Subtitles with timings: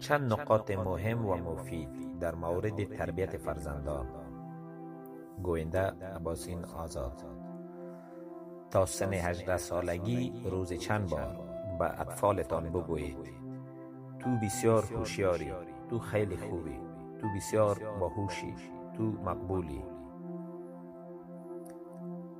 [0.00, 4.06] چند نقاط مهم و مفید در مورد تربیت فرزندان.
[5.42, 5.80] گوینده
[6.16, 7.22] عباسین آزاد.
[8.70, 11.36] تا سن 18 سالگی روز چند بار
[11.78, 13.32] به اطفالتان بگویید.
[14.18, 15.52] تو بسیار هوشیاری.
[15.90, 16.80] تو خیلی خوبی.
[17.20, 18.54] تو بسیار باهوشی.
[18.96, 19.84] تو مقبولی.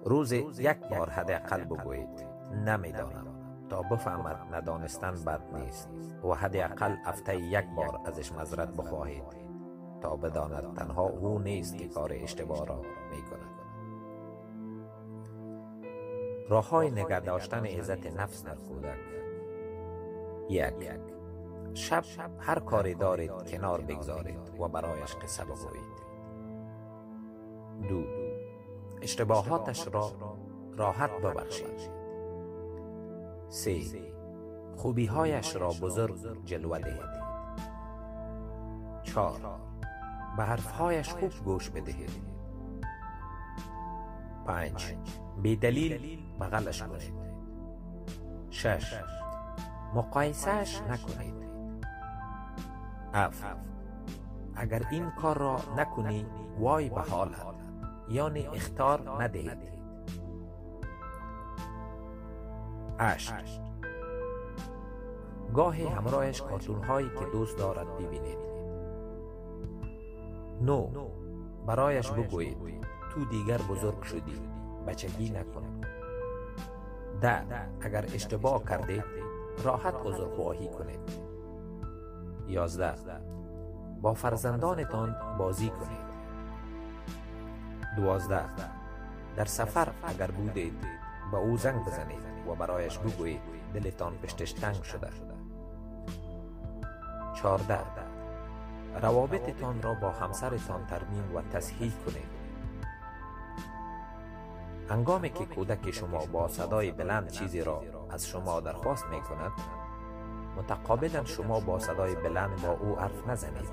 [0.05, 2.27] روز یک بار حداقل بگویید.
[2.67, 3.30] نمی‌دانم.
[3.71, 5.91] تا بفهمد ندانستن بد نیست.
[6.25, 9.25] و حداقل هفته یک بار ازش مذرت بخواهید
[10.01, 12.77] تا بداند تنها او نیست که کار اشتباه را
[13.11, 13.61] می کند
[16.49, 18.99] راه های نگه داشتن عزت نفس در کودک.
[20.51, 20.91] یک
[21.75, 22.05] شب
[22.39, 26.01] هر کاری دارید کنار بگذارید و برایش قصه بگویید.
[27.89, 28.05] دو
[29.03, 30.13] اشتباهاتش را
[30.77, 32.00] راحت ببخشید.
[33.51, 33.81] سه
[34.77, 37.21] خوبیهایش را بزرگ جلوه دهید.
[39.03, 39.41] چهار.
[40.37, 42.11] به حرفهایش خوب گوش بدهید.
[44.47, 44.95] پنج.
[45.43, 47.15] بی دلیل بغلش کنید.
[48.51, 48.95] شش.
[49.95, 51.35] مقایسهش نکنید.
[53.15, 53.45] اف
[54.55, 56.27] اگر این کار را نکنی
[56.59, 57.47] وای به حالت.
[58.09, 59.80] یعنی اختار ندهید.
[63.01, 63.35] اشت
[65.55, 68.39] گاهی همراهش کارتون هایی که دوست دارد ببینید.
[70.63, 70.91] نو.
[71.67, 74.41] برایش بگویید تو دیگر بزرگ شدی
[74.87, 75.81] بچگی نکن
[77.21, 77.43] ده.
[77.81, 79.05] اگر اشتباه کردید
[79.65, 81.01] راحت عذرخواهی کنید.
[82.49, 82.95] یازده.
[84.03, 86.11] با فرزندانتان بازی کنید.
[87.97, 88.45] دوازده.
[89.37, 90.81] در سفر اگر بودید
[91.31, 92.30] به او زنگ بزنید.
[92.51, 93.41] و برایش بگویید
[93.75, 95.09] دلتان پشتش تنگ شده.
[97.35, 97.79] چارده
[99.03, 102.41] روابطتان را با همسرتان ترمیم و تصحیح کنید.
[104.91, 109.53] انگامی که کودک شما با صدای بلند چیزی را از شما درخواست می کند
[110.57, 113.71] متقابلا شما با صدای بلند با او حرف نزنید.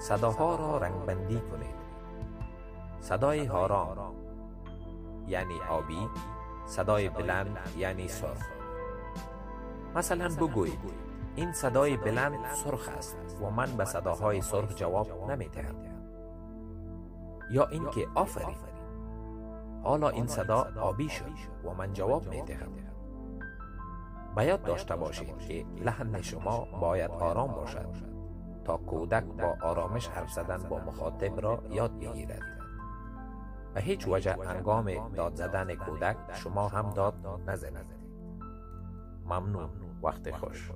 [0.00, 1.78] صداها را رنگبندی کنید.
[3.00, 4.14] صدای هاران
[5.26, 6.08] یعنی آبی
[6.68, 8.46] صدای بلند یعنی سرخ.
[9.94, 10.78] مثلا بگویید
[11.34, 15.74] این صدای بلند سرخ است و من به صداهای سرخ جواب نمی دهم
[17.50, 18.56] یا اینکه آفرین.
[19.82, 21.32] حالا این صدا آبی شد
[21.64, 22.72] و من جواب می دهم
[24.36, 27.88] باید داشته باشید که لحن شما باید آرام باشد
[28.64, 32.57] تا کودک با آرامش حرف زدن با مخاطب را یاد بگیرد.
[33.78, 37.14] به هیچ وجه انگام داد زدن کودک شما هم داد
[37.46, 37.86] نزنید.
[39.24, 39.70] ممنون.
[40.02, 40.70] وقت خوش.